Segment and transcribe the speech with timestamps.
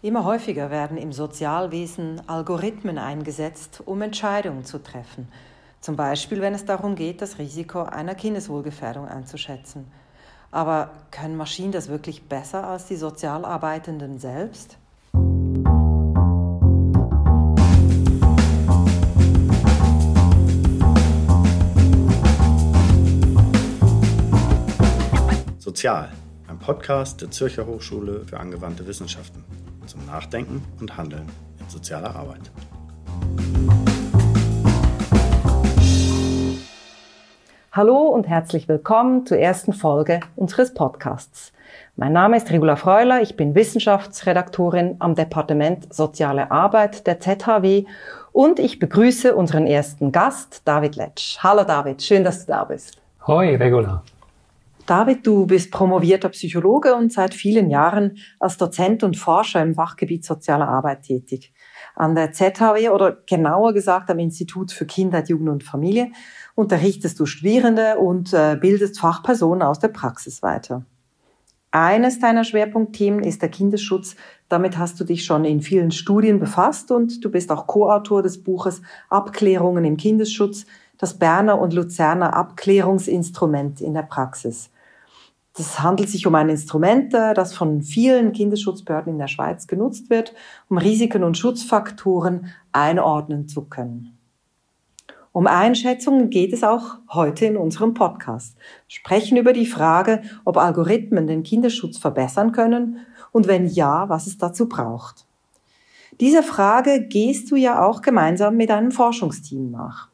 [0.00, 5.26] Immer häufiger werden im Sozialwesen Algorithmen eingesetzt, um Entscheidungen zu treffen.
[5.80, 9.90] Zum Beispiel, wenn es darum geht, das Risiko einer Kindeswohlgefährdung einzuschätzen.
[10.52, 14.78] Aber können Maschinen das wirklich besser als die Sozialarbeitenden selbst?
[25.58, 26.12] Sozial,
[26.46, 29.44] ein Podcast der Zürcher Hochschule für angewandte Wissenschaften
[29.88, 31.26] zum Nachdenken und Handeln
[31.58, 32.50] in sozialer Arbeit.
[37.72, 41.52] Hallo und herzlich willkommen zur ersten Folge unseres Podcasts.
[41.96, 47.84] Mein Name ist Regula Freuler, ich bin Wissenschaftsredaktorin am Departement Soziale Arbeit der ZHW
[48.32, 51.38] und ich begrüße unseren ersten Gast, David Letsch.
[51.42, 53.00] Hallo David, schön, dass du da bist.
[53.26, 54.02] Hoi Regula.
[54.88, 60.24] David, du bist promovierter Psychologe und seit vielen Jahren als Dozent und Forscher im Fachgebiet
[60.24, 61.52] soziale Arbeit tätig.
[61.94, 66.10] An der ZHW oder genauer gesagt am Institut für Kindheit, Jugend und Familie
[66.54, 70.86] unterrichtest du Studierende und äh, bildest Fachpersonen aus der Praxis weiter.
[71.70, 74.16] Eines deiner Schwerpunktthemen ist der Kindesschutz.
[74.48, 78.42] Damit hast du dich schon in vielen Studien befasst und du bist auch Co-Autor des
[78.42, 78.80] Buches
[79.10, 80.64] Abklärungen im Kindesschutz,
[80.96, 84.70] das Berner und Luzerner Abklärungsinstrument in der Praxis.
[85.58, 90.08] Das handelt sich um ein Instrument, äh, das von vielen Kindesschutzbehörden in der Schweiz genutzt
[90.08, 90.32] wird,
[90.68, 94.16] um Risiken und Schutzfaktoren einordnen zu können.
[95.32, 98.56] Um Einschätzungen geht es auch heute in unserem Podcast.
[98.56, 102.98] Wir sprechen über die Frage, ob Algorithmen den Kinderschutz verbessern können
[103.32, 105.26] und wenn ja, was es dazu braucht.
[106.20, 110.08] Dieser Frage gehst du ja auch gemeinsam mit einem Forschungsteam nach.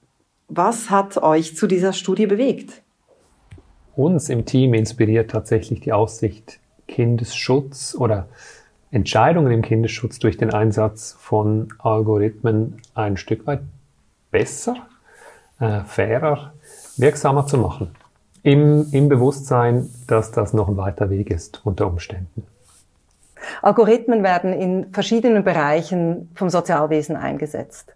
[0.48, 2.83] Was hat euch zu dieser Studie bewegt?
[3.96, 8.26] Uns im Team inspiriert tatsächlich die Aussicht, Kindesschutz oder
[8.90, 13.60] Entscheidungen im Kindesschutz durch den Einsatz von Algorithmen ein Stück weit
[14.30, 14.76] besser,
[15.58, 16.52] äh, fairer,
[16.96, 17.94] wirksamer zu machen.
[18.42, 22.46] Im, Im Bewusstsein, dass das noch ein weiter Weg ist unter Umständen.
[23.62, 27.94] Algorithmen werden in verschiedenen Bereichen vom Sozialwesen eingesetzt.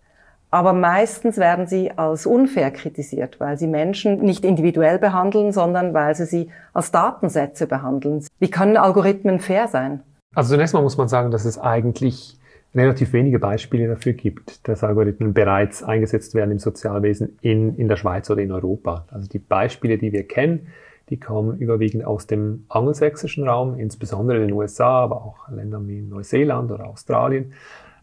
[0.50, 6.14] Aber meistens werden sie als unfair kritisiert, weil sie Menschen nicht individuell behandeln, sondern weil
[6.14, 8.24] sie sie als Datensätze behandeln.
[8.38, 10.00] Wie können Algorithmen fair sein?
[10.34, 12.38] Also zunächst mal muss man sagen, dass es eigentlich
[12.74, 17.96] relativ wenige Beispiele dafür gibt, dass Algorithmen bereits eingesetzt werden im Sozialwesen in, in der
[17.96, 19.06] Schweiz oder in Europa.
[19.10, 20.68] Also die Beispiele, die wir kennen,
[21.10, 26.02] die kommen überwiegend aus dem angelsächsischen Raum, insbesondere in den USA, aber auch Ländern wie
[26.02, 27.52] Neuseeland oder Australien.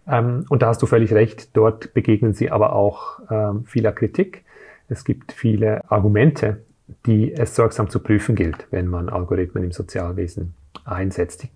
[0.08, 4.44] Ähm, und da hast du völlig recht, dort begegnen sie aber auch ähm, vieler Kritik.
[4.88, 6.62] Es gibt viele Argumente,
[7.06, 11.48] die es sorgsam zu prüfen gilt, wenn man Algorithmen im Sozialwesen einsetzt.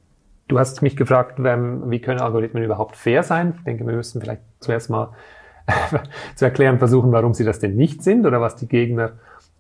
[0.48, 3.54] Du hast mich gefragt, wie können Algorithmen überhaupt fair sein?
[3.58, 5.14] Ich denke, wir müssen vielleicht zuerst mal
[6.36, 9.12] zu erklären versuchen, warum sie das denn nicht sind oder was die Gegner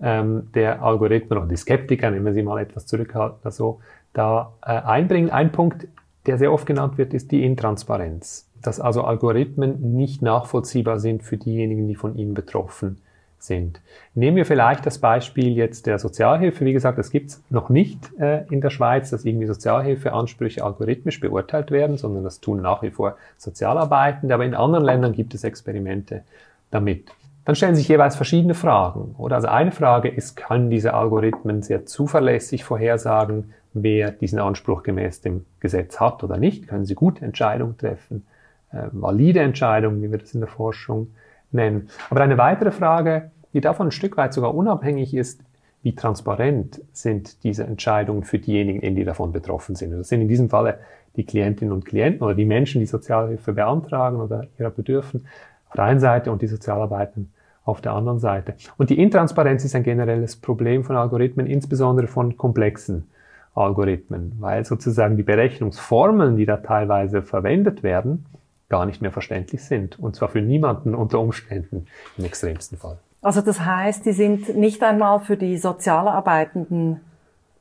[0.02, 3.82] ähm, der Algorithmen oder die Skeptiker, nehmen wir sie mal etwas zurückhaltender so,
[4.14, 5.30] da äh, einbringen.
[5.30, 5.88] Ein Punkt,
[6.26, 11.38] der sehr oft genannt wird, ist die Intransparenz dass also Algorithmen nicht nachvollziehbar sind für
[11.38, 13.02] diejenigen, die von ihnen betroffen
[13.40, 13.80] sind.
[14.16, 16.66] Nehmen wir vielleicht das Beispiel jetzt der Sozialhilfe.
[16.66, 21.20] Wie gesagt, es gibt es noch nicht äh, in der Schweiz, dass irgendwie Sozialhilfeansprüche algorithmisch
[21.20, 24.36] beurteilt werden, sondern das tun nach wie vor Sozialarbeitende.
[24.36, 26.24] Aber in anderen Ländern gibt es Experimente
[26.70, 27.12] damit.
[27.46, 29.16] Dann stellen sich jeweils verschiedene Fragen.
[29.18, 35.22] Oder also eine Frage ist, können diese Algorithmen sehr zuverlässig vorhersagen, wer diesen Anspruch gemäß
[35.22, 36.68] dem Gesetz hat oder nicht?
[36.68, 38.26] Können sie gut Entscheidungen treffen?
[38.72, 41.08] Äh, valide Entscheidung, wie wir das in der Forschung
[41.52, 41.90] nennen.
[42.10, 45.42] Aber eine weitere Frage, die davon ein Stück weit sogar unabhängig ist,
[45.82, 49.92] wie transparent sind diese Entscheidungen für diejenigen, die davon betroffen sind.
[49.92, 50.80] Das sind in diesem Falle
[51.16, 55.26] die Klientinnen und Klienten oder die Menschen, die Sozialhilfe beantragen oder ihrer bedürfen,
[55.68, 57.32] auf der einen Seite und die Sozialarbeiten
[57.64, 58.56] auf der anderen Seite.
[58.78, 63.08] Und die Intransparenz ist ein generelles Problem von Algorithmen, insbesondere von komplexen
[63.56, 68.26] Algorithmen, weil sozusagen die Berechnungsformeln, die da teilweise verwendet werden,
[68.70, 70.00] gar nicht mehr verständlich sind.
[70.00, 71.88] Und zwar für niemanden unter Umständen
[72.18, 72.98] im extremsten Fall.
[73.22, 77.02] Also das heißt, die sind nicht einmal für die Sozialarbeitenden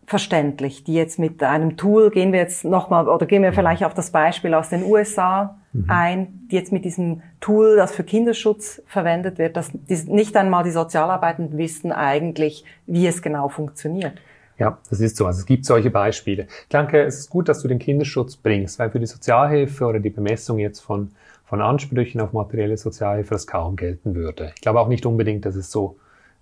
[0.06, 3.92] verständlich, die jetzt mit einem Tool, gehen wir jetzt nochmal, oder gehen wir vielleicht auf
[3.92, 5.84] das Beispiel aus den USA mhm.
[5.88, 10.70] ein, die jetzt mit diesem Tool, das für Kinderschutz verwendet wird, dass nicht einmal die
[10.70, 14.14] Sozialarbeitenden wissen eigentlich, wie es genau funktioniert.
[14.58, 15.26] Ja, das ist so.
[15.26, 16.48] Also es gibt solche Beispiele.
[16.62, 20.00] Ich denke, es ist gut, dass du den Kinderschutz bringst, weil für die Sozialhilfe oder
[20.00, 21.12] die Bemessung jetzt von,
[21.44, 24.52] von Ansprüchen auf materielle Sozialhilfe das kaum gelten würde.
[24.56, 25.96] Ich glaube auch nicht unbedingt, dass es so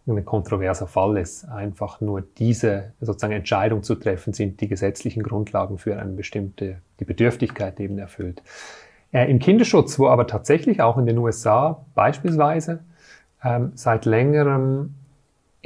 [0.07, 1.45] ein kontroverser Fall ist.
[1.45, 7.05] Einfach nur diese sozusagen Entscheidung zu treffen, sind die gesetzlichen Grundlagen für eine bestimmte, die
[7.05, 8.43] Bedürftigkeit eben erfüllt.
[9.13, 12.81] Äh, Im Kinderschutz, wo aber tatsächlich auch in den USA beispielsweise
[13.43, 14.95] ähm, seit längerem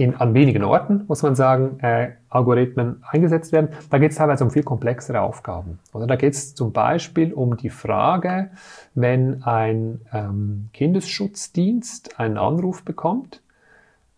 [0.00, 3.68] in, an wenigen Orten, muss man sagen, äh, Algorithmen eingesetzt werden.
[3.90, 5.78] Da geht es teilweise um viel komplexere Aufgaben.
[5.92, 8.50] Oder da geht es zum Beispiel um die Frage,
[8.94, 13.42] wenn ein ähm, Kindesschutzdienst einen Anruf bekommt,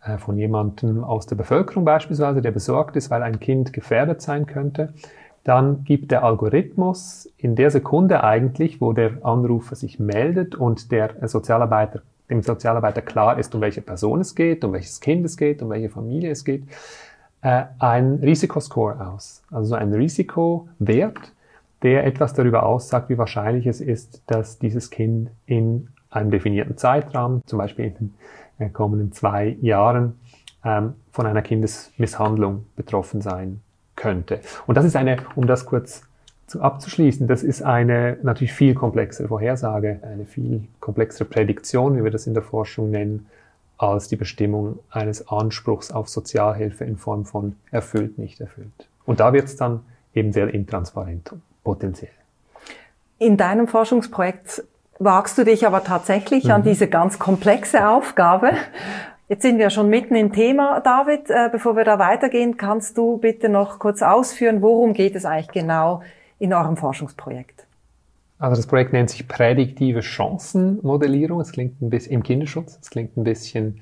[0.05, 4.47] äh, von jemandem aus der Bevölkerung beispielsweise, der besorgt ist, weil ein Kind gefährdet sein
[4.47, 4.95] könnte,
[5.43, 11.27] dann gibt der Algorithmus in der Sekunde eigentlich, wo der Anrufer sich meldet und der
[11.27, 12.03] Sozialarbeiter
[12.33, 15.71] dem Sozialarbeiter klar ist, um welche Person es geht, um welches Kind es geht, um
[15.71, 16.65] welche Familie es geht,
[17.43, 19.43] äh, ein Risikoscore aus.
[19.51, 21.33] Also ein Risikowert,
[21.83, 27.43] der etwas darüber aussagt, wie wahrscheinlich es ist, dass dieses Kind in einem definierten Zeitraum,
[27.47, 28.15] zum Beispiel in den
[28.59, 30.19] äh, kommenden zwei Jahren,
[30.65, 33.61] ähm, von einer Kindesmisshandlung betroffen sein
[33.97, 34.41] könnte.
[34.67, 36.03] Und das ist eine, um das kurz
[36.61, 42.27] abzuschließen, das ist eine natürlich viel komplexere Vorhersage, eine viel komplexere Prädiktion, wie wir das
[42.27, 43.27] in der Forschung nennen,
[43.79, 48.89] als die Bestimmung eines Anspruchs auf Sozialhilfe in Form von erfüllt, nicht erfüllt.
[49.05, 49.81] Und da wird es dann
[50.15, 51.33] eben sehr intransparent
[51.65, 52.13] potenziell.
[53.19, 54.65] In deinem Forschungsprojekt
[54.99, 56.51] wagst du dich aber tatsächlich mhm.
[56.51, 58.53] an diese ganz komplexe Aufgabe.
[59.29, 61.31] Jetzt sind wir schon mitten im Thema, David.
[61.31, 65.49] Äh, bevor wir da weitergehen, kannst du bitte noch kurz ausführen, worum geht es eigentlich
[65.49, 66.03] genau
[66.43, 67.67] in eurem Forschungsprojekt?
[68.39, 71.41] Also das Projekt nennt sich prädiktive Chancenmodellierung.
[71.41, 72.77] Es klingt ein bisschen im Kinderschutz.
[72.83, 73.81] Es klingt ein bisschen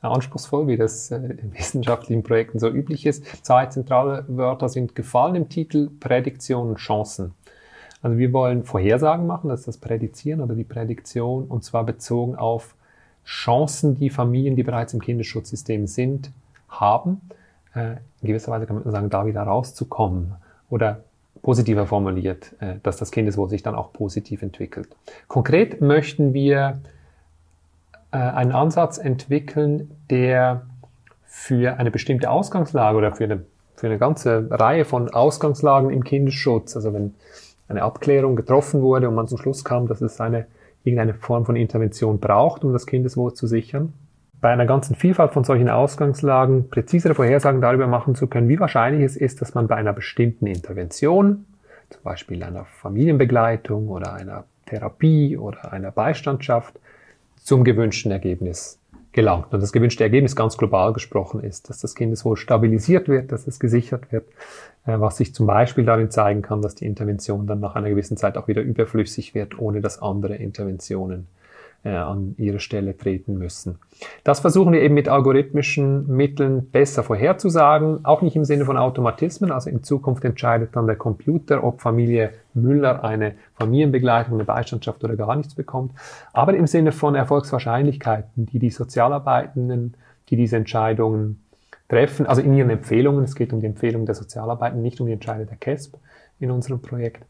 [0.00, 3.24] anspruchsvoll, wie das äh, in wissenschaftlichen Projekten so üblich ist.
[3.44, 7.34] Zwei zentrale Wörter sind gefallen im Titel Prädiktion und Chancen.
[8.02, 12.34] Also wir wollen Vorhersagen machen, das ist das Prädizieren oder die Prädiktion, und zwar bezogen
[12.34, 12.74] auf
[13.24, 16.32] Chancen, die Familien, die bereits im Kinderschutzsystem sind,
[16.68, 17.20] haben.
[17.74, 20.34] Äh, in gewisser Weise kann man sagen, da wieder rauszukommen
[20.70, 21.04] oder
[21.42, 24.88] positiver formuliert, äh, dass das Kindeswohl sich dann auch positiv entwickelt.
[25.28, 26.80] Konkret möchten wir
[28.12, 30.66] äh, einen Ansatz entwickeln, der
[31.24, 33.44] für eine bestimmte Ausgangslage oder für eine,
[33.76, 37.14] für eine ganze Reihe von Ausgangslagen im Kindesschutz, also wenn
[37.68, 40.46] eine Abklärung getroffen wurde und man zum Schluss kam, dass es eine,
[40.82, 43.92] irgendeine Form von Intervention braucht, um das Kindeswohl zu sichern,
[44.40, 49.04] bei einer ganzen Vielfalt von solchen Ausgangslagen präzisere Vorhersagen darüber machen zu können, wie wahrscheinlich
[49.04, 51.44] es ist, dass man bei einer bestimmten Intervention,
[51.90, 56.78] zum Beispiel einer Familienbegleitung oder einer Therapie oder einer Beistandschaft,
[57.36, 58.78] zum gewünschten Ergebnis
[59.12, 59.52] gelangt.
[59.52, 63.58] Und das gewünschte Ergebnis ganz global gesprochen ist, dass das Kindeswohl stabilisiert wird, dass es
[63.58, 64.26] gesichert wird,
[64.86, 68.16] äh, was sich zum Beispiel darin zeigen kann, dass die Intervention dann nach einer gewissen
[68.16, 71.26] Zeit auch wieder überflüssig wird, ohne dass andere Interventionen
[71.82, 73.78] äh, an ihre Stelle treten müssen.
[74.24, 79.50] Das versuchen wir eben mit algorithmischen Mitteln besser vorherzusagen, auch nicht im Sinne von Automatismen,
[79.50, 85.16] also in Zukunft entscheidet dann der Computer, ob Familie Müller eine Familienbegleitung, eine Beistandschaft oder
[85.16, 85.92] gar nichts bekommt,
[86.32, 89.94] aber im Sinne von Erfolgswahrscheinlichkeiten, die die Sozialarbeitenden,
[90.28, 91.42] die diese Entscheidungen
[91.88, 95.12] treffen, also in ihren Empfehlungen, es geht um die Empfehlung der Sozialarbeitenden, nicht um die
[95.12, 95.96] Entscheidung der KESB
[96.38, 97.24] in unserem Projekt,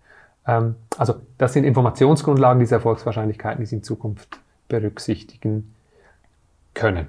[0.44, 5.74] also das sind Informationsgrundlagen dieser Erfolgswahrscheinlichkeiten, die Sie in Zukunft berücksichtigen
[6.74, 7.08] können.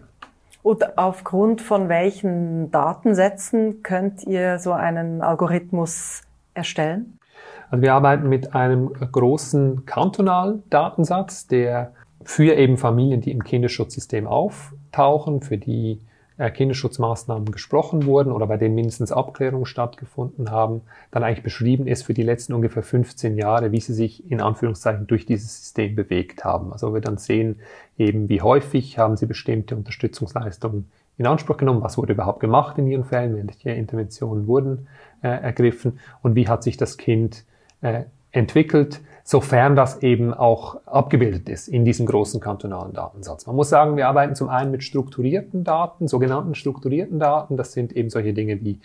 [0.63, 6.21] Und aufgrund von welchen Datensätzen könnt ihr so einen Algorithmus
[6.53, 7.17] erstellen?
[7.71, 14.27] Also wir arbeiten mit einem großen kantonalen Datensatz, der für eben Familien, die im Kinderschutzsystem
[14.27, 15.99] auftauchen, für die
[16.37, 22.03] äh, Kinderschutzmaßnahmen gesprochen wurden oder bei denen mindestens Abklärungen stattgefunden haben, dann eigentlich beschrieben ist
[22.03, 26.43] für die letzten ungefähr 15 Jahre, wie sie sich in Anführungszeichen durch dieses System bewegt
[26.43, 26.71] haben.
[26.71, 27.59] Also wir dann sehen
[27.97, 32.87] eben, wie häufig haben sie bestimmte Unterstützungsleistungen in Anspruch genommen, was wurde überhaupt gemacht in
[32.87, 34.87] ihren Fällen, welche Interventionen wurden
[35.21, 37.45] äh, ergriffen und wie hat sich das Kind
[37.81, 43.47] äh, entwickelt, sofern das eben auch abgebildet ist in diesem großen kantonalen Datensatz.
[43.47, 47.55] Man muss sagen, wir arbeiten zum einen mit strukturierten Daten, sogenannten strukturierten Daten.
[47.55, 48.81] Das sind eben solche Dinge wie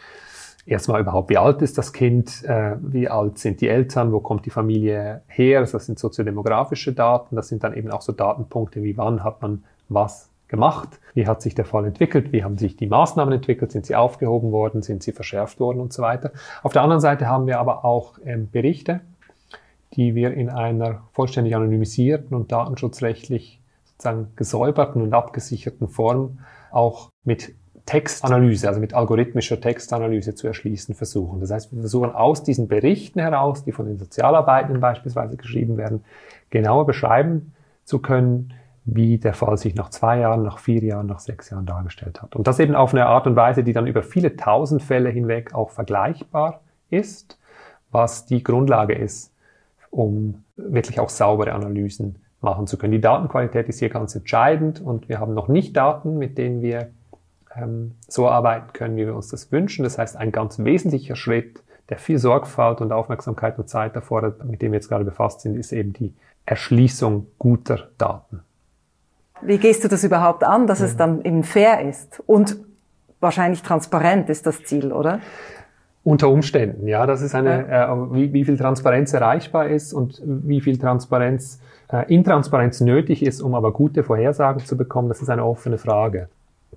[0.65, 4.47] erstmal überhaupt, wie alt ist das Kind, äh, wie alt sind die Eltern, wo kommt
[4.47, 8.97] die Familie her, das sind soziodemografische Daten, das sind dann eben auch so Datenpunkte wie
[8.97, 12.87] wann hat man was gemacht, wie hat sich der Fall entwickelt, wie haben sich die
[12.87, 16.31] Maßnahmen entwickelt, sind sie aufgehoben worden, sind sie verschärft worden und so weiter.
[16.62, 19.00] Auf der anderen Seite haben wir aber auch ähm, Berichte,
[19.97, 27.55] die wir in einer vollständig anonymisierten und datenschutzrechtlich sozusagen gesäuberten und abgesicherten Form auch mit
[27.87, 31.41] Textanalyse, also mit algorithmischer Textanalyse zu erschließen versuchen.
[31.41, 36.05] Das heißt, wir versuchen aus diesen Berichten heraus, die von den Sozialarbeitenden beispielsweise geschrieben werden,
[36.50, 38.53] genauer beschreiben zu können,
[38.85, 42.37] wie der Fall sich nach zwei Jahren, nach vier Jahren, nach sechs Jahren dargestellt hat.
[42.37, 45.55] Und das eben auf eine Art und Weise, die dann über viele tausend Fälle hinweg
[45.55, 46.61] auch vergleichbar
[46.91, 47.38] ist,
[47.91, 49.33] was die Grundlage ist,
[49.90, 52.93] um wirklich auch saubere Analysen machen zu können.
[52.93, 56.90] Die Datenqualität ist hier ganz entscheidend und wir haben noch nicht Daten, mit denen wir
[57.57, 59.85] ähm, so arbeiten können, wie wir uns das wünschen.
[59.85, 64.62] Das heißt, ein ganz wesentlicher Schritt, der viel Sorgfalt und Aufmerksamkeit und Zeit erfordert, mit
[64.62, 66.14] dem wir jetzt gerade befasst sind, ist eben die
[66.45, 68.40] Erschließung guter Daten.
[69.43, 70.87] Wie gehst du das überhaupt an, dass ja.
[70.87, 72.57] es dann eben fair ist und
[73.21, 75.21] wahrscheinlich transparent ist das Ziel, oder?
[76.07, 77.05] Unter Umständen, ja.
[77.05, 77.93] Das ist eine, ja.
[77.93, 81.61] äh, wie, wie viel Transparenz erreichbar ist und wie viel Transparenz,
[81.91, 86.29] äh, Intransparenz nötig ist, um aber gute Vorhersagen zu bekommen, das ist eine offene Frage.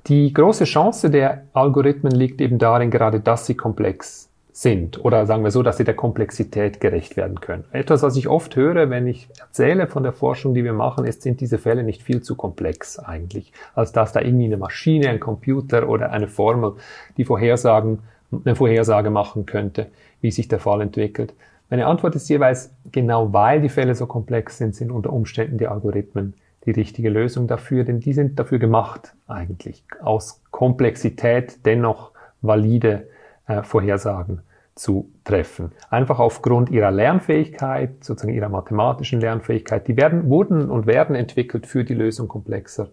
[0.07, 5.43] Die große Chance der Algorithmen liegt eben darin, gerade dass sie komplex sind oder sagen
[5.43, 7.65] wir so, dass sie der Komplexität gerecht werden können.
[7.71, 11.21] Etwas, was ich oft höre, wenn ich erzähle von der Forschung, die wir machen, ist,
[11.21, 15.19] sind diese Fälle nicht viel zu komplex eigentlich, als dass da irgendwie eine Maschine, ein
[15.19, 16.73] Computer oder eine Formel
[17.15, 17.99] die Vorhersagen,
[18.31, 19.87] eine Vorhersage machen könnte,
[20.21, 21.33] wie sich der Fall entwickelt.
[21.69, 25.67] Meine Antwort ist jeweils, genau weil die Fälle so komplex sind, sind unter Umständen die
[25.67, 26.33] Algorithmen
[26.65, 33.07] die richtige Lösung dafür, denn die sind dafür gemacht eigentlich, aus Komplexität dennoch valide
[33.47, 34.41] äh, Vorhersagen
[34.75, 35.71] zu treffen.
[35.89, 39.87] Einfach aufgrund ihrer Lernfähigkeit, sozusagen ihrer mathematischen Lernfähigkeit.
[39.87, 42.89] Die werden, wurden und werden entwickelt für die Lösung komplexer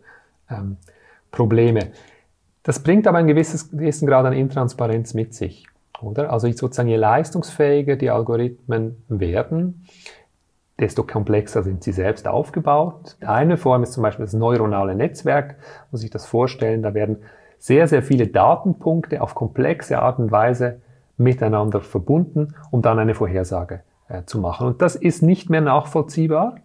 [0.51, 0.77] ähm,
[1.31, 1.93] Probleme.
[2.67, 5.69] Das bringt aber einen gewisses, gewissen Grad an Intransparenz mit sich,
[6.03, 6.33] oder?
[6.33, 9.87] Also sozusagen je leistungsfähiger die Algorithmen werden,
[10.77, 13.19] desto komplexer sind sie selbst aufgebaut.
[13.21, 15.55] Eine Form ist zum Beispiel das neuronale Netzwerk,
[15.93, 17.19] muss ich das vorstellen, da werden
[17.61, 20.81] sehr, sehr viele Datenpunkte auf komplexe Art und Weise
[21.17, 24.67] miteinander verbunden, um dann eine Vorhersage äh, zu machen.
[24.67, 26.57] Und das ist nicht mehr nachvollziehbar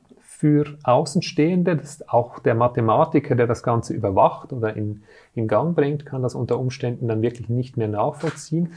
[0.41, 1.77] für Außenstehende.
[1.77, 5.03] Das auch der Mathematiker, der das Ganze überwacht oder in,
[5.35, 8.73] in Gang bringt, kann das unter Umständen dann wirklich nicht mehr nachvollziehen.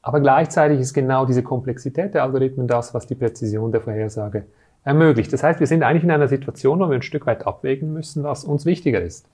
[0.00, 4.44] Aber gleichzeitig ist genau diese Komplexität der Algorithmen das, was die Präzision der Vorhersage
[4.84, 5.32] ermöglicht.
[5.32, 8.22] Das heißt, wir sind eigentlich in einer Situation, wo wir ein Stück weit abwägen müssen,
[8.22, 9.26] was uns wichtiger ist.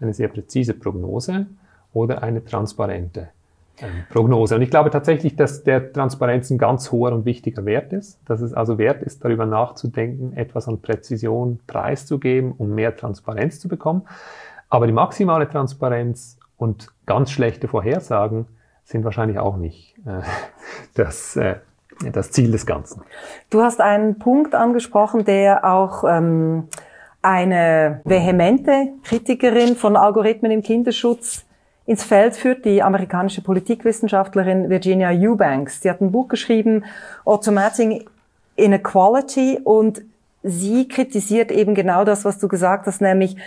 [0.00, 1.44] Eine sehr präzise Prognose
[1.92, 3.28] oder eine transparente
[4.10, 4.54] Prognose.
[4.54, 8.40] Und ich glaube tatsächlich, dass der Transparenz ein ganz hoher und wichtiger Wert ist, dass
[8.40, 14.02] es also wert ist, darüber nachzudenken, etwas an Präzision preiszugeben, um mehr Transparenz zu bekommen.
[14.68, 18.46] Aber die maximale Transparenz und ganz schlechte Vorhersagen
[18.84, 20.22] sind wahrscheinlich auch nicht äh,
[20.94, 21.56] das, äh,
[22.12, 23.02] das Ziel des Ganzen.
[23.50, 26.68] Du hast einen Punkt angesprochen, der auch ähm,
[27.22, 31.44] eine vehemente Kritikerin von Algorithmen im Kinderschutz
[31.88, 35.80] ins Feld führt, die amerikanische Politikwissenschaftlerin Virginia Eubanks.
[35.80, 36.84] Sie hat ein Buch geschrieben,
[37.24, 38.04] Automating
[38.56, 40.02] Inequality, und
[40.42, 43.38] sie kritisiert eben genau das, was du gesagt hast, nämlich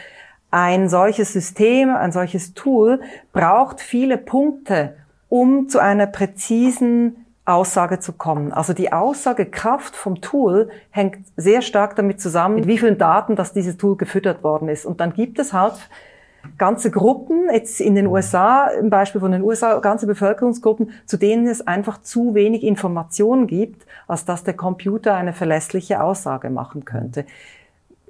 [0.49, 4.95] ein solches System, ein solches Tool braucht viele Punkte,
[5.29, 8.51] um zu einer präzisen Aussage zu kommen.
[8.53, 13.53] Also die Aussagekraft vom Tool hängt sehr stark damit zusammen, mit wie vielen Daten dass
[13.53, 14.83] dieses Tool gefüttert worden ist.
[14.83, 15.75] Und dann gibt es halt
[16.57, 21.47] ganze Gruppen, jetzt in den USA, im Beispiel von den USA, ganze Bevölkerungsgruppen, zu denen
[21.47, 27.25] es einfach zu wenig Informationen gibt, als dass der Computer eine verlässliche Aussage machen könnte.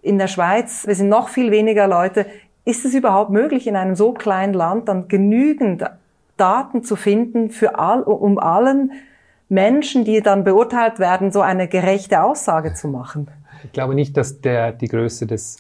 [0.02, 2.26] In der Schweiz, wir sind noch viel weniger Leute,
[2.66, 5.84] ist es überhaupt möglich, in einem so kleinen Land dann genügend
[6.38, 8.92] Daten zu finden, für all, um allen
[9.50, 13.30] Menschen, die dann beurteilt werden, so eine gerechte Aussage zu machen?
[13.64, 15.58] Ich glaube nicht, dass der, die Größe des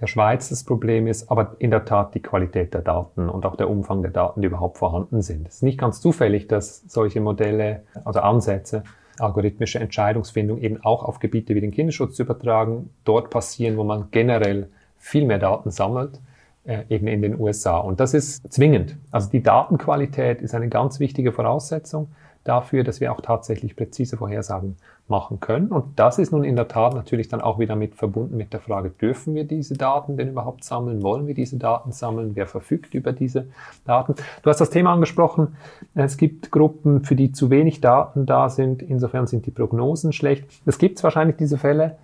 [0.00, 3.56] der Schweiz das Problem ist, aber in der Tat die Qualität der Daten und auch
[3.56, 5.48] der Umfang der Daten, die überhaupt vorhanden sind.
[5.48, 8.82] Es ist nicht ganz zufällig, dass solche Modelle, also Ansätze,
[9.18, 14.08] algorithmische Entscheidungsfindung eben auch auf Gebiete wie den Kinderschutz zu übertragen, dort passieren, wo man
[14.10, 16.20] generell viel mehr Daten sammelt,
[16.64, 17.78] äh, eben in den USA.
[17.78, 18.96] Und das ist zwingend.
[19.10, 22.08] Also die Datenqualität ist eine ganz wichtige Voraussetzung
[22.44, 24.76] dafür, dass wir auch tatsächlich präzise Vorhersagen
[25.08, 25.68] machen können.
[25.68, 28.60] Und das ist nun in der Tat natürlich dann auch wieder mit verbunden mit der
[28.60, 31.02] Frage, dürfen wir diese Daten denn überhaupt sammeln?
[31.02, 32.32] Wollen wir diese Daten sammeln?
[32.34, 33.46] Wer verfügt über diese
[33.84, 34.14] Daten?
[34.42, 35.56] Du hast das Thema angesprochen.
[35.94, 38.82] Es gibt Gruppen, für die zu wenig Daten da sind.
[38.82, 40.46] Insofern sind die Prognosen schlecht.
[40.66, 41.96] Es gibt wahrscheinlich diese Fälle.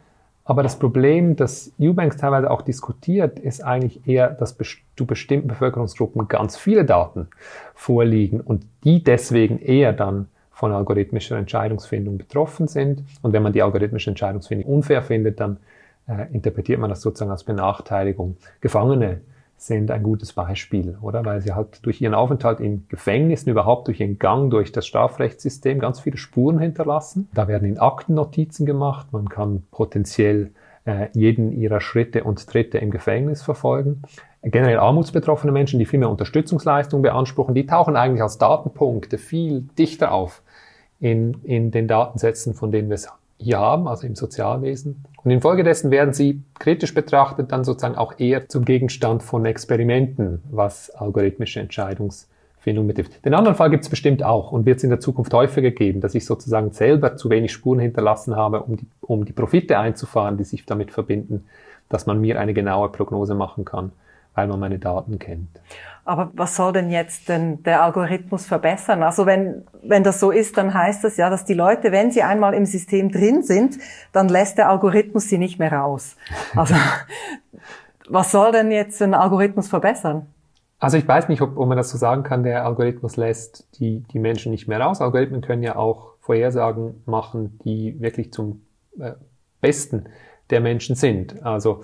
[0.44, 4.56] Aber das Problem, das Eubanks teilweise auch diskutiert, ist eigentlich eher, dass
[4.96, 7.28] zu bestimmten Bevölkerungsgruppen ganz viele Daten
[7.74, 13.04] vorliegen und die deswegen eher dann von algorithmischer Entscheidungsfindung betroffen sind.
[13.22, 15.58] Und wenn man die algorithmische Entscheidungsfindung unfair findet, dann
[16.06, 18.36] äh, interpretiert man das sozusagen als Benachteiligung.
[18.60, 19.20] Gefangene
[19.56, 21.24] sind ein gutes Beispiel, oder?
[21.24, 25.78] Weil sie halt durch ihren Aufenthalt in Gefängnissen, überhaupt durch ihren Gang durch das Strafrechtssystem
[25.78, 27.28] ganz viele Spuren hinterlassen.
[27.32, 29.06] Da werden in Akten Notizen gemacht.
[29.12, 30.50] Man kann potenziell
[30.84, 34.02] äh, jeden ihrer Schritte und Tritte im Gefängnis verfolgen.
[34.44, 40.10] Generell armutsbetroffene Menschen, die viel mehr Unterstützungsleistung beanspruchen, die tauchen eigentlich als Datenpunkte viel dichter
[40.10, 40.42] auf
[40.98, 43.08] in, in den Datensätzen, von denen wir es
[43.38, 45.04] hier haben, also im Sozialwesen.
[45.22, 50.90] Und infolgedessen werden sie kritisch betrachtet dann sozusagen auch eher zum Gegenstand von Experimenten, was
[50.90, 53.24] algorithmische Entscheidungsfindung betrifft.
[53.24, 56.00] Den anderen Fall gibt es bestimmt auch und wird es in der Zukunft häufiger geben,
[56.00, 60.36] dass ich sozusagen selber zu wenig Spuren hinterlassen habe, um die, um die Profite einzufahren,
[60.36, 61.44] die sich damit verbinden,
[61.88, 63.92] dass man mir eine genaue Prognose machen kann,
[64.34, 65.60] weil man meine Daten kennt.
[66.04, 69.02] Aber was soll denn jetzt denn der Algorithmus verbessern?
[69.02, 72.22] Also wenn, wenn das so ist, dann heißt das ja, dass die Leute, wenn sie
[72.22, 73.78] einmal im System drin sind,
[74.12, 76.16] dann lässt der Algorithmus sie nicht mehr raus.
[76.56, 76.74] Also
[78.08, 80.26] was soll denn jetzt ein Algorithmus verbessern?
[80.78, 84.00] Also ich weiß nicht, ob, ob man das so sagen kann, der Algorithmus lässt die,
[84.12, 85.00] die Menschen nicht mehr raus.
[85.00, 88.66] Algorithmen können ja auch Vorhersagen machen, die wirklich zum
[88.98, 89.12] äh,
[89.60, 90.06] Besten
[90.50, 91.44] der Menschen sind.
[91.44, 91.82] Also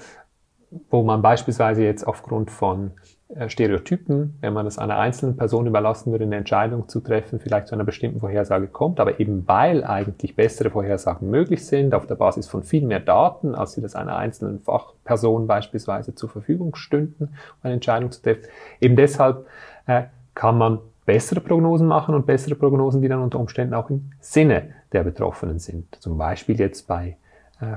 [0.90, 2.92] wo man beispielsweise jetzt aufgrund von
[3.28, 7.68] äh, Stereotypen, wenn man es einer einzelnen Person überlassen würde, eine Entscheidung zu treffen, vielleicht
[7.68, 12.14] zu einer bestimmten Vorhersage kommt, aber eben weil eigentlich bessere Vorhersagen möglich sind, auf der
[12.16, 17.25] Basis von viel mehr Daten, als sie das einer einzelnen Fachperson beispielsweise zur Verfügung stünden,
[17.25, 17.30] um
[17.62, 18.44] eine Entscheidung zu treffen,
[18.80, 19.46] eben deshalb
[19.87, 24.10] äh, kann man bessere Prognosen machen und bessere Prognosen, die dann unter Umständen auch im
[24.20, 25.96] Sinne der Betroffenen sind.
[26.00, 27.16] Zum Beispiel jetzt bei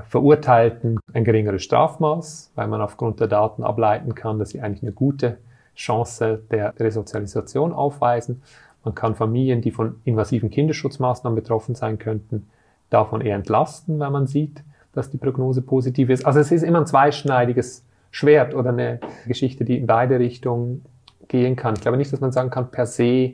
[0.08, 4.92] Verurteilten ein geringeres Strafmaß, weil man aufgrund der Daten ableiten kann, dass sie eigentlich eine
[4.92, 5.38] gute
[5.74, 8.42] Chance der Resozialisation aufweisen.
[8.84, 12.48] Man kann Familien, die von invasiven Kinderschutzmaßnahmen betroffen sein könnten,
[12.90, 14.62] davon eher entlasten, weil man sieht,
[14.92, 16.26] dass die Prognose positiv ist.
[16.26, 20.84] Also es ist immer ein zweischneidiges Schwert oder eine Geschichte, die in beide Richtungen
[21.28, 21.74] gehen kann.
[21.74, 23.32] Ich glaube nicht, dass man sagen kann, per se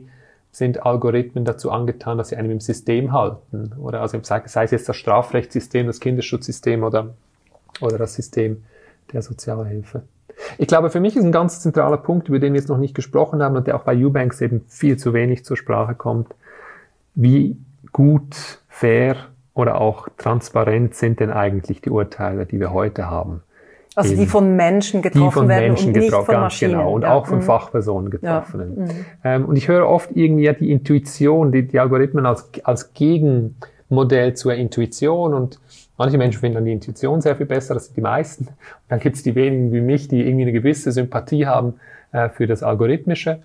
[0.51, 3.73] sind Algorithmen dazu angetan, dass sie einem im System halten.
[3.79, 7.13] Oder also sei es jetzt das Strafrechtssystem, das Kinderschutzsystem oder,
[7.81, 8.63] oder das System
[9.13, 10.03] der Sozialhilfe.
[10.57, 12.95] Ich glaube, für mich ist ein ganz zentraler Punkt, über den wir jetzt noch nicht
[12.95, 16.33] gesprochen haben und der auch bei Eubanks eben viel zu wenig zur Sprache kommt,
[17.15, 17.57] wie
[17.91, 19.17] gut, fair
[19.53, 23.43] oder auch transparent sind denn eigentlich die Urteile, die wir heute haben.
[23.99, 26.71] Also die von Menschen getroffen die von werden Menschen und getroffen, nicht von ganz Maschinen.
[26.71, 26.93] genau.
[26.93, 27.13] Und ja.
[27.13, 27.43] auch von mhm.
[27.43, 28.77] Fachpersonen getroffenen.
[28.77, 28.83] Ja.
[28.83, 29.05] Mhm.
[29.23, 34.33] Ähm, und ich höre oft irgendwie ja die Intuition, die, die Algorithmen als, als Gegenmodell
[34.35, 35.59] zur Intuition und
[35.97, 38.45] manche Menschen finden dann die Intuition sehr viel besser, das sind die meisten.
[38.47, 38.55] Und
[38.87, 41.75] dann gibt es die wenigen wie mich, die irgendwie eine gewisse Sympathie haben
[42.11, 43.41] äh, für das Algorithmische.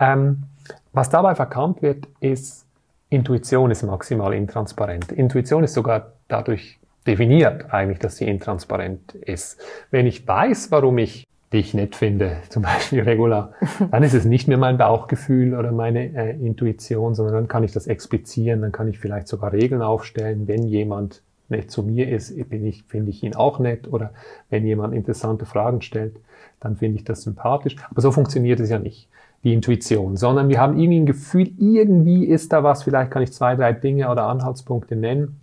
[0.00, 0.44] Ähm,
[0.92, 2.64] was dabei verkannt wird, ist,
[3.10, 5.12] Intuition ist maximal intransparent.
[5.12, 6.77] Intuition ist sogar dadurch
[7.08, 9.60] definiert eigentlich, dass sie intransparent ist.
[9.90, 13.52] Wenn ich weiß, warum ich dich nett finde, zum Beispiel regular,
[13.90, 17.72] dann ist es nicht mehr mein Bauchgefühl oder meine äh, Intuition, sondern dann kann ich
[17.72, 22.36] das explizieren, dann kann ich vielleicht sogar Regeln aufstellen, wenn jemand nett zu mir ist,
[22.50, 24.12] bin ich, finde ich ihn auch nett oder
[24.50, 26.16] wenn jemand interessante Fragen stellt,
[26.60, 27.76] dann finde ich das sympathisch.
[27.90, 29.08] Aber so funktioniert es ja nicht,
[29.44, 33.32] die Intuition, sondern wir haben irgendwie ein Gefühl, irgendwie ist da was, vielleicht kann ich
[33.32, 35.40] zwei, drei Dinge oder Anhaltspunkte nennen,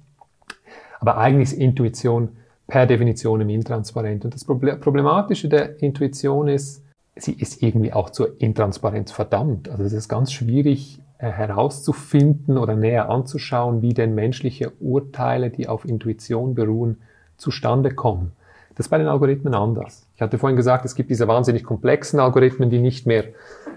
[1.06, 2.30] aber eigentlich ist Intuition
[2.66, 4.26] per Definition im intransparent.
[4.26, 6.84] Und das Problematische der Intuition ist,
[7.16, 9.70] sie ist irgendwie auch zur Intransparenz verdammt.
[9.70, 15.68] Also es ist ganz schwierig äh, herauszufinden oder näher anzuschauen, wie denn menschliche Urteile, die
[15.68, 16.98] auf Intuition beruhen,
[17.38, 18.32] zustande kommen.
[18.76, 20.08] Das ist bei den Algorithmen anders.
[20.16, 23.26] Ich hatte vorhin gesagt, es gibt diese wahnsinnig komplexen Algorithmen, die nicht mehr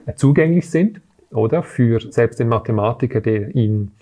[0.07, 1.63] äh, zugänglich sind, oder?
[1.63, 3.93] Für selbst den Mathematiker, der ihn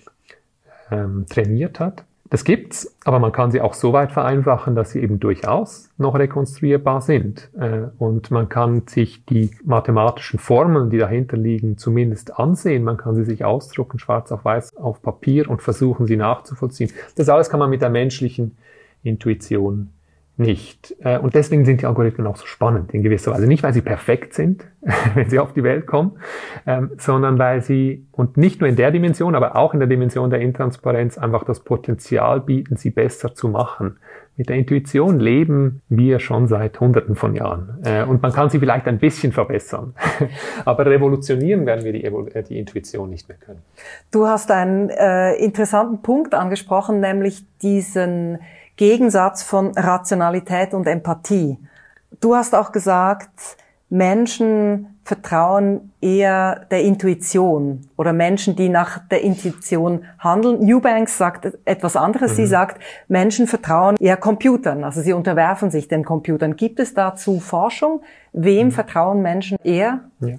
[0.91, 2.05] ähm, trainiert hat.
[2.29, 6.15] Das gibt's, aber man kann sie auch so weit vereinfachen, dass sie eben durchaus noch
[6.15, 7.49] rekonstruierbar sind.
[7.57, 12.83] Äh, und man kann sich die mathematischen Formeln, die dahinter liegen, zumindest ansehen.
[12.83, 16.91] Man kann sie sich ausdrucken, schwarz auf weiß auf Papier und versuchen, sie nachzuvollziehen.
[17.15, 18.57] Das alles kann man mit der menschlichen
[19.03, 19.91] Intuition
[20.37, 20.95] nicht.
[20.99, 23.47] Äh, und deswegen sind die Algorithmen auch so spannend in gewisser Weise.
[23.47, 24.65] Nicht, weil sie perfekt sind,
[25.15, 26.19] wenn sie auf die Welt kommen,
[26.65, 30.29] ähm, sondern weil sie, und nicht nur in der Dimension, aber auch in der Dimension
[30.29, 33.97] der Intransparenz, einfach das Potenzial bieten, sie besser zu machen.
[34.35, 37.81] Mit der Intuition leben wir schon seit Hunderten von Jahren.
[37.83, 39.95] Äh, und man kann sie vielleicht ein bisschen verbessern.
[40.65, 43.63] aber revolutionieren werden wir die, äh, die, Intuition nicht mehr können.
[44.11, 48.37] Du hast einen äh, interessanten Punkt angesprochen, nämlich diesen
[48.77, 51.57] Gegensatz von Rationalität und Empathie.
[52.21, 53.57] Du hast auch gesagt,
[53.89, 60.59] Menschen vertrauen eher der Intuition oder Menschen, die nach der Intuition handeln.
[60.59, 62.33] Newbanks sagt etwas anderes.
[62.33, 62.35] Mhm.
[62.35, 66.57] Sie sagt, Menschen vertrauen eher Computern, also sie unterwerfen sich den Computern.
[66.57, 68.01] Gibt es dazu Forschung?
[68.33, 68.71] Wem mhm.
[68.71, 70.01] vertrauen Menschen eher?
[70.19, 70.35] Ja.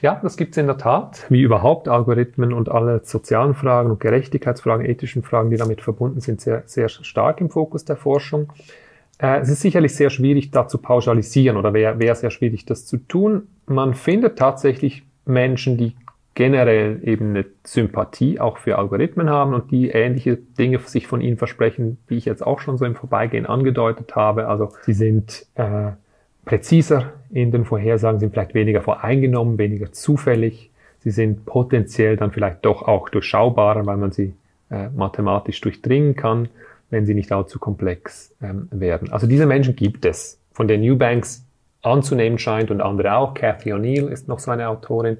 [0.00, 4.00] Ja, das gibt es in der Tat, wie überhaupt Algorithmen und alle sozialen Fragen und
[4.00, 8.52] Gerechtigkeitsfragen, ethischen Fragen, die damit verbunden sind, sehr, sehr stark im Fokus der Forschung.
[9.18, 12.86] äh, es ist sicherlich sehr schwierig, da zu pauschalisieren oder wäre wär sehr schwierig, das
[12.86, 13.48] zu tun.
[13.66, 15.94] Man findet tatsächlich Menschen, die
[16.34, 21.36] generell eben eine Sympathie auch für Algorithmen haben und die ähnliche Dinge sich von ihnen
[21.36, 24.48] versprechen, wie ich jetzt auch schon so im Vorbeigehen angedeutet habe.
[24.48, 25.92] Also sie sind äh,
[26.44, 30.70] präziser in den Vorhersagen, sind vielleicht weniger voreingenommen, weniger zufällig.
[31.00, 34.34] Sie sind potenziell dann vielleicht doch auch durchschaubarer, weil man sie
[34.70, 36.48] äh, mathematisch durchdringen kann,
[36.90, 39.12] wenn sie nicht allzu komplex ähm, werden.
[39.12, 40.38] Also diese Menschen gibt es.
[40.52, 41.46] Von den Newbanks
[41.82, 43.34] anzunehmen scheint und andere auch.
[43.34, 45.16] Cathy O'Neill ist noch so eine Autorin,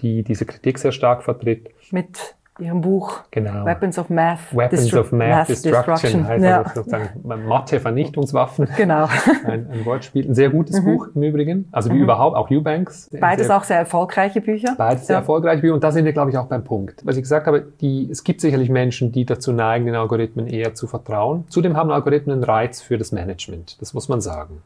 [0.00, 1.70] die diese Kritik sehr stark vertritt.
[1.90, 3.64] Mit ihrem Buch genau.
[3.64, 6.26] Weapons of Math, Weapons Destru of Math, Math Destruction, Destruction.
[6.28, 6.58] heißt Ja.
[6.62, 7.08] also sozusagen
[7.48, 8.68] Mathe-Vernichtungswaffen.
[8.76, 9.08] Genau.
[9.44, 10.28] Ein, ein Wortspiel.
[10.28, 11.68] Ein sehr gutes Buch im Übrigen.
[11.72, 13.08] Also wie überhaupt, auch Eubanks.
[13.20, 14.74] Beides sehr, auch sehr erfolgreiche Bücher.
[14.76, 15.20] Beides sehr Ja.
[15.20, 15.62] erfolgreich.
[15.64, 17.00] Und da sind wir, glaube ich, auch beim Punkt.
[17.04, 20.74] Was ich gesagt habe, die, es gibt sicherlich Menschen, die dazu neigen, den Algorithmen eher
[20.74, 21.44] zu vertrauen.
[21.48, 23.80] Zudem haben Algorithmen einen Reiz für das Management.
[23.80, 24.62] Das muss man sagen.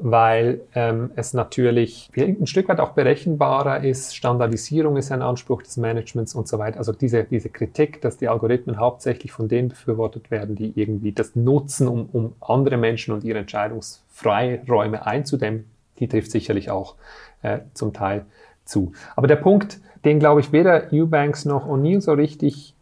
[0.00, 4.16] Weil ähm, es natürlich ein Stück weit auch berechenbarer ist.
[4.16, 6.78] Standardisierung ist ein Anspruch des Managements und so weiter.
[6.78, 11.36] Also diese, diese Kritik, dass die Algorithmen hauptsächlich von denen befürwortet werden, die irgendwie das
[11.36, 15.66] nutzen, um, um andere Menschen und ihre Entscheidungsfreiräume einzudämmen,
[15.98, 16.96] die trifft sicherlich auch
[17.42, 18.26] äh, zum Teil
[18.64, 18.92] zu.
[19.14, 22.74] Aber der Punkt, den glaube ich weder Eubanks noch O'Neill so richtig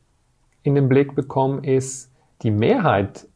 [0.62, 2.10] in den Blick bekommen, ist,
[2.42, 3.26] die Mehrheit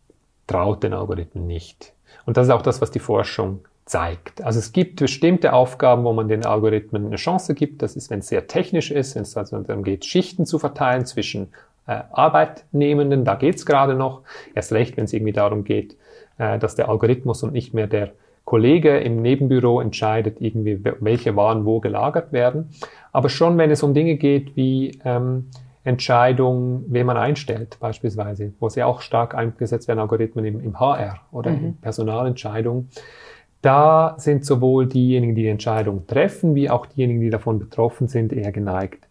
[0.46, 1.92] traut den Algorithmen nicht.
[2.24, 4.42] Und das ist auch das, was die Forschung zeigt.
[4.44, 7.83] Also es gibt bestimmte Aufgaben, wo man den Algorithmen eine Chance gibt.
[7.83, 11.07] Das ist, wenn es sehr technisch ist, wenn es also darum geht, Schichten zu verteilen
[11.07, 11.53] zwischen
[11.87, 14.22] äh, Arbeitnehmenden, da geht's gerade noch.
[14.55, 15.96] Erst recht, wenn es irgendwie darum geht,
[16.38, 18.11] äh, dass der Algorithmus und nicht mehr der
[18.44, 22.70] Kollege im Nebenbüro entscheidet, irgendwie, welche Waren wo gelagert werden.
[23.12, 25.51] Aber schon, wenn es um Dinge geht wie ähm,
[25.85, 31.20] Entscheidungen, wen man einstellt, beispielsweise, wo sie auch stark eingesetzt werden, Algorithmen im, im HR
[31.31, 32.88] oder in Personalentscheidungen.
[33.62, 38.33] Da sind sowohl diejenigen, die die Entscheidung treffen, wie auch diejenigen, die davon betroffen sind,
[38.33, 39.09] eher geneigt,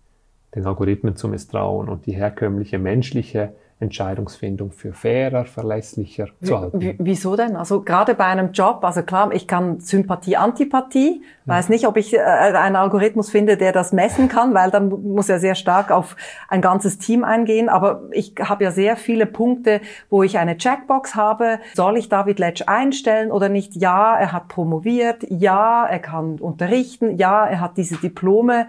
[0.53, 6.79] den Algorithmen zu misstrauen und die herkömmliche menschliche Entscheidungsfindung für fairer, verlässlicher zu halten.
[6.79, 7.55] Wie- Wieso denn?
[7.57, 12.13] Also gerade bei einem Job, also klar, ich kann Sympathie, Antipathie, weiß nicht, ob ich
[12.13, 16.15] äh, einen Algorithmus finde, der das messen kann, weil dann muss er sehr stark auf
[16.47, 17.67] ein ganzes Team eingehen.
[17.67, 21.59] Aber ich habe ja sehr viele Punkte, wo ich eine Checkbox habe.
[21.73, 23.75] Soll ich David Letsch einstellen oder nicht?
[23.75, 25.25] Ja, er hat promoviert.
[25.29, 27.17] Ja, er kann unterrichten.
[27.17, 28.67] Ja, er hat diese Diplome.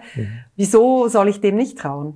[0.57, 2.15] Wieso soll ich dem nicht trauen?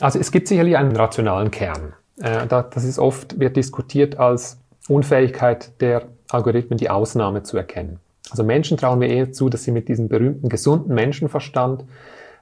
[0.00, 1.92] Also es gibt sicherlich einen rationalen Kern.
[2.22, 7.98] Äh, da- Das ist oft, wird diskutiert als Unfähigkeit der Algorithmen, die Ausnahme zu erkennen.
[8.30, 11.84] Also Menschen trauen wir eher zu, dass sie mit diesem berühmten gesunden Menschenverstand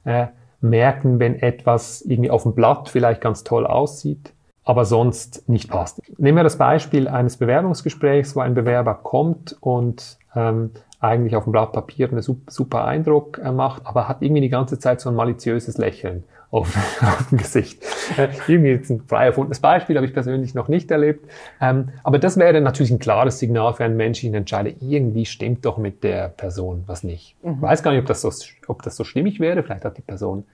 [0.04, 0.26] äh,
[0.60, 4.32] merken, wenn etwas irgendwie auf dem Blatt vielleicht ganz toll aussieht,
[4.64, 6.00] aber sonst nicht passt.
[6.18, 11.52] Nehmen wir das Beispiel eines Bewerbungsgesprächs, wo ein Bewerber kommt und ähm, eigentlich auf dem
[11.52, 15.08] Blatt Papier einen sup- super Eindruck äh, macht, aber hat irgendwie die ganze Zeit so
[15.08, 17.82] ein maliziöses Lächeln auf, auf dem Gesicht.
[18.16, 21.28] Äh, irgendwie jetzt ein frei erfundenes Beispiel, habe ich persönlich noch nicht erlebt.
[21.60, 24.70] Ähm, aber das wäre natürlich ein klares Signal für einen menschlichen Entscheider.
[24.80, 27.36] Irgendwie stimmt doch mit der Person was nicht.
[27.42, 28.30] Ich weiß gar nicht, ob das, so,
[28.66, 29.62] ob das so stimmig wäre.
[29.62, 30.44] Vielleicht hat die Person,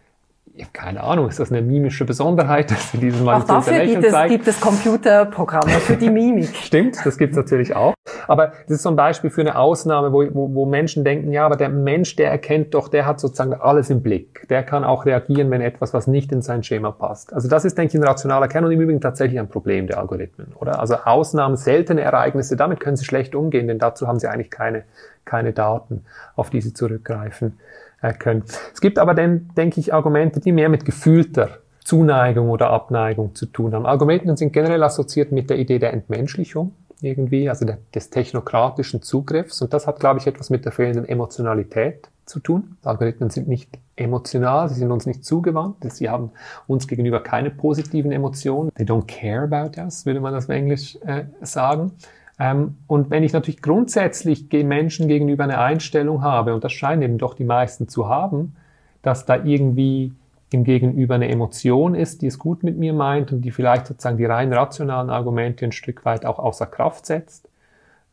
[0.72, 4.28] keine Ahnung, ist das eine mimische Besonderheit, dass sie dieses Auch maliziöse dafür gibt es,
[4.28, 6.54] gibt es Computerprogramme für die Mimik.
[6.56, 7.94] Stimmt, das gibt's natürlich auch.
[8.28, 11.44] Aber das ist so ein Beispiel für eine Ausnahme, wo, wo, wo Menschen denken, ja,
[11.46, 14.46] aber der Mensch, der erkennt doch, der hat sozusagen alles im Blick.
[14.48, 17.32] Der kann auch reagieren, wenn etwas, was nicht in sein Schema passt.
[17.32, 19.98] Also das ist, denke ich, ein rationaler Kern und im Übrigen tatsächlich ein Problem der
[19.98, 20.80] Algorithmen, oder?
[20.80, 24.84] Also Ausnahmen, seltene Ereignisse, damit können sie schlecht umgehen, denn dazu haben sie eigentlich keine,
[25.24, 26.04] keine Daten,
[26.36, 27.58] auf die sie zurückgreifen
[28.02, 28.44] äh, können.
[28.72, 33.46] Es gibt aber dann, denke ich, Argumente, die mehr mit gefühlter Zuneigung oder Abneigung zu
[33.46, 33.86] tun haben.
[33.86, 39.60] Algorithmen sind generell assoziiert mit der Idee der Entmenschlichung irgendwie, also der, des technokratischen Zugriffs.
[39.62, 42.76] Und das hat, glaube ich, etwas mit der fehlenden Emotionalität zu tun.
[42.82, 46.30] Algorithmen sind nicht emotional, sie sind uns nicht zugewandt, sie haben
[46.66, 48.70] uns gegenüber keine positiven Emotionen.
[48.74, 51.92] They don't care about us, würde man das auf Englisch äh, sagen.
[52.38, 57.18] Ähm, und wenn ich natürlich grundsätzlich Menschen gegenüber eine Einstellung habe, und das scheinen eben
[57.18, 58.56] doch die meisten zu haben,
[59.02, 60.12] dass da irgendwie
[60.54, 64.16] im Gegenüber eine Emotion ist, die es gut mit mir meint und die vielleicht sozusagen
[64.16, 67.48] die rein rationalen Argumente ein Stück weit auch außer Kraft setzt.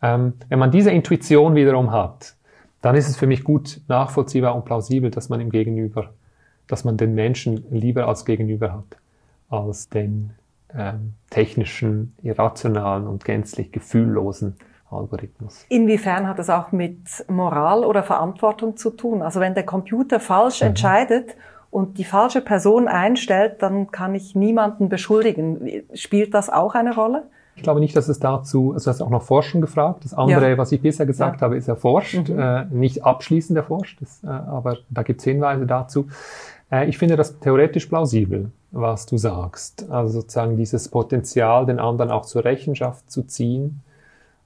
[0.02, 2.36] Ähm, wenn man diese Intuition wiederum hat,
[2.82, 6.10] dann ist es für mich gut nachvollziehbar und plausibel, dass man im Gegenüber,
[6.68, 8.98] dass man den Menschen lieber als Gegenüber hat,
[9.50, 10.32] als den
[10.76, 14.56] ähm, technischen, irrationalen und gänzlich gefühllosen
[14.90, 15.66] Algorithmus.
[15.70, 17.00] Inwiefern hat das auch mit
[17.30, 19.22] Moral oder Verantwortung zu tun?
[19.22, 21.36] Also wenn der Computer falsch entscheidet
[21.72, 25.84] und die falsche Person einstellt, dann kann ich niemanden beschuldigen.
[25.94, 27.24] Spielt das auch eine Rolle?
[27.56, 30.04] Ich glaube nicht, dass es dazu, also du hast auch noch Forschung gefragt.
[30.04, 30.58] Das andere, ja.
[30.58, 31.46] was ich bisher gesagt ja.
[31.46, 32.40] habe, ist erforscht, mhm.
[32.40, 36.08] äh, nicht abschließend erforscht, das, äh, aber da gibt es Hinweise dazu.
[36.72, 39.90] Äh, ich finde das theoretisch plausibel, was du sagst.
[39.90, 43.82] Also sozusagen dieses Potenzial, den anderen auch zur Rechenschaft zu ziehen,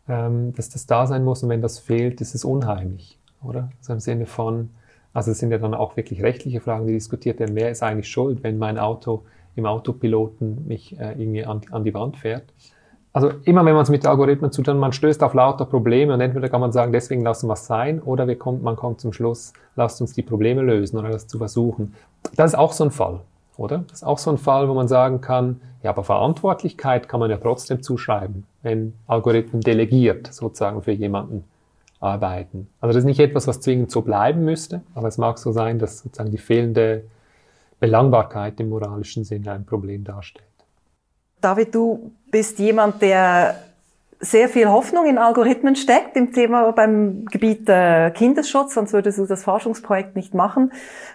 [0.08, 3.70] ähm, dass das da sein muss und wenn das fehlt, ist es unheimlich, oder?
[3.80, 4.70] Also im Sinne von,
[5.16, 7.56] also es sind ja dann auch wirklich rechtliche Fragen, die diskutiert werden.
[7.56, 9.24] Wer ist eigentlich schuld, wenn mein Auto
[9.56, 12.44] im Autopiloten mich äh, irgendwie an, an die Wand fährt?
[13.14, 16.20] Also immer wenn man es mit Algorithmen zu tun, man stößt auf lauter Probleme und
[16.20, 19.14] entweder kann man sagen, deswegen lassen wir es sein, oder wir kommt, man kommt zum
[19.14, 21.94] Schluss, lasst uns die Probleme lösen oder das zu versuchen.
[22.36, 23.22] Das ist auch so ein Fall,
[23.56, 23.86] oder?
[23.88, 27.30] Das ist auch so ein Fall, wo man sagen kann, ja, aber Verantwortlichkeit kann man
[27.30, 31.46] ja trotzdem zuschreiben, wenn Algorithmen delegiert sozusagen für jemanden
[32.06, 32.68] arbeiten.
[32.80, 35.80] Also das ist nicht etwas, was zwingend so bleiben müsste, aber es mag so sein,
[35.80, 37.06] dass sozusagen die fehlende
[37.80, 40.46] Belangbarkeit im moralischen Sinne ein Problem darstellt.
[41.42, 43.56] David, du bist jemand, der
[44.20, 49.26] sehr viel Hoffnung in Algorithmen steckt im Thema beim Gebiet äh, Kindesschutz, sonst würdest du
[49.26, 50.72] das Forschungsprojekt nicht machen.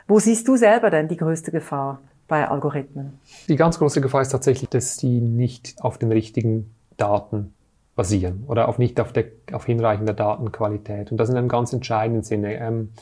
[0.06, 3.18] Wo siehst du selber denn die größte Gefahr bei Algorithmen?
[3.48, 7.54] Die ganz große Gefahr ist tatsächlich, dass sie nicht auf den richtigen Daten
[8.00, 11.10] basieren oder auf nicht auf, der, auf hinreichender Datenqualität.
[11.10, 12.54] Und das in einem ganz entscheidenden Sinne.
[12.54, 12.92] Ähm,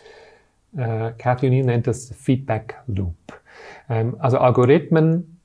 [0.77, 3.15] äh, O'Neill nennt das Feedback Loop.
[3.89, 5.39] Ähm, also Algorithmen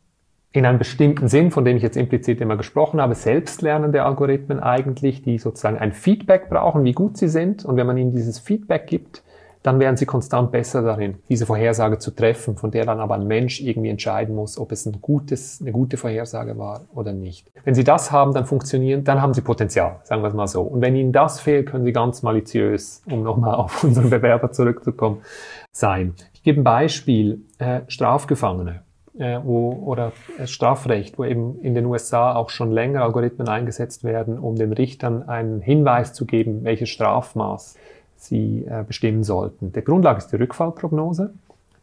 [0.53, 5.21] in einem bestimmten Sinn, von dem ich jetzt implizit immer gesprochen habe, selbstlernende Algorithmen eigentlich,
[5.21, 7.63] die sozusagen ein Feedback brauchen, wie gut sie sind.
[7.63, 9.21] Und wenn man ihnen dieses Feedback gibt,
[9.63, 13.26] dann werden sie konstant besser darin, diese Vorhersage zu treffen, von der dann aber ein
[13.26, 17.49] Mensch irgendwie entscheiden muss, ob es ein gutes, eine gute Vorhersage war oder nicht.
[17.63, 20.62] Wenn sie das haben, dann funktionieren, dann haben sie Potenzial, sagen wir es mal so.
[20.62, 25.21] Und wenn ihnen das fehlt, können sie ganz maliziös, um nochmal auf unseren Bewerber zurückzukommen,
[25.71, 26.13] sein.
[26.34, 28.84] Ich gebe ein Beispiel, äh, Strafgefangene.
[29.15, 30.12] Äh, wo, oder
[30.45, 35.30] Strafrecht, wo eben in den USA auch schon länger Algorithmen eingesetzt werden, um den Richtern
[35.30, 37.76] einen Hinweis zu geben, welches Strafmaß
[38.23, 39.71] Sie äh, bestimmen sollten.
[39.73, 41.33] Der Grundlage ist die Rückfallprognose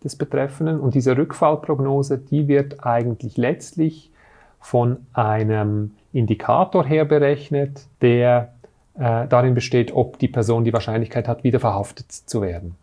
[0.03, 4.11] des Betreffenden und diese Rückfallprognose, die wird eigentlich letztlich
[4.59, 8.53] von einem Indikator her berechnet, der
[8.95, 12.77] äh, darin besteht, ob die Person die Wahrscheinlichkeit hat, wieder verhaftet zu werden.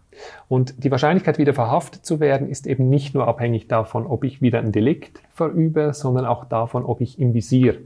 [0.48, 4.42] Und die Wahrscheinlichkeit, wieder verhaftet zu werden, ist eben nicht nur abhängig davon, ob ich
[4.42, 7.78] wieder ein Delikt verübe, sondern auch davon, ob ich im Visier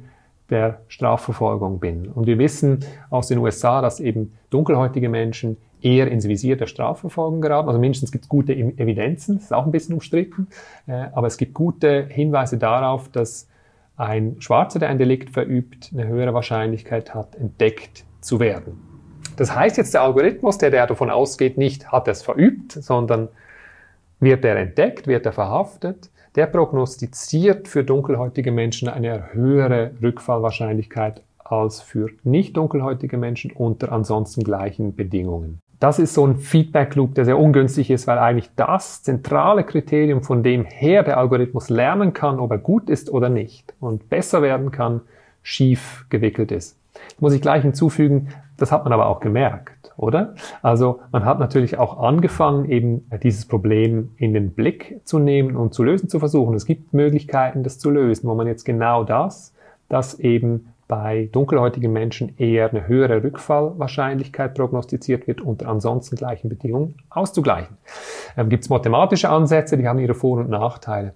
[0.51, 2.07] der Strafverfolgung bin.
[2.09, 7.41] Und wir wissen aus den USA, dass eben dunkelhäutige Menschen eher ins Visier der Strafverfolgung
[7.41, 7.69] geraten.
[7.69, 10.47] Also mindestens gibt es gute Evidenzen, das ist auch ein bisschen umstritten,
[10.85, 13.47] äh, aber es gibt gute Hinweise darauf, dass
[13.97, 18.79] ein Schwarzer, der ein Delikt verübt, eine höhere Wahrscheinlichkeit hat, entdeckt zu werden.
[19.37, 23.29] Das heißt jetzt, der Algorithmus, der, der davon ausgeht, nicht hat es verübt, sondern
[24.19, 31.81] wird er entdeckt, wird er verhaftet, der prognostiziert für dunkelhäutige Menschen eine höhere Rückfallwahrscheinlichkeit als
[31.81, 35.59] für nicht dunkelhäutige Menschen unter ansonsten gleichen Bedingungen.
[35.81, 40.21] Das ist so ein Feedback Loop, der sehr ungünstig ist, weil eigentlich das zentrale Kriterium,
[40.21, 44.43] von dem her der Algorithmus lernen kann, ob er gut ist oder nicht und besser
[44.43, 45.01] werden kann,
[45.41, 46.77] schief gewickelt ist.
[47.19, 50.35] Muss ich gleich hinzufügen, das hat man aber auch gemerkt, oder?
[50.61, 55.73] Also man hat natürlich auch angefangen, eben dieses Problem in den Blick zu nehmen und
[55.73, 56.55] zu lösen zu versuchen.
[56.55, 59.53] Es gibt Möglichkeiten, das zu lösen, wo man jetzt genau das,
[59.89, 66.95] das eben bei dunkelhäutigen Menschen eher eine höhere Rückfallwahrscheinlichkeit prognostiziert wird, unter ansonsten gleichen Bedingungen
[67.09, 67.77] auszugleichen.
[68.35, 71.13] Ähm, Gibt es mathematische Ansätze, die haben ihre Vor- und Nachteile.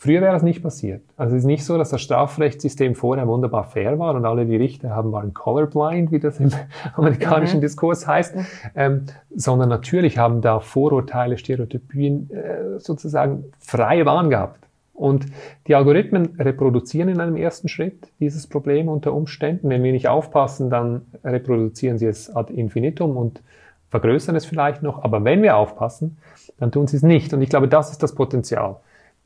[0.00, 1.02] Früher wäre das nicht passiert.
[1.16, 4.54] Also es ist nicht so, dass das Strafrechtssystem vorher wunderbar fair war und alle die
[4.54, 6.50] Richter haben waren colorblind, wie das im
[6.94, 7.62] amerikanischen mhm.
[7.62, 8.36] Diskurs heißt,
[8.76, 14.64] ähm, sondern natürlich haben da Vorurteile, Stereotypien äh, sozusagen freie Bahn gehabt.
[14.94, 15.26] Und
[15.66, 19.68] die Algorithmen reproduzieren in einem ersten Schritt dieses Problem unter Umständen.
[19.68, 23.42] Wenn wir nicht aufpassen, dann reproduzieren sie es ad infinitum und
[23.90, 25.02] vergrößern es vielleicht noch.
[25.02, 26.18] Aber wenn wir aufpassen,
[26.58, 27.34] dann tun sie es nicht.
[27.34, 28.76] Und ich glaube, das ist das Potenzial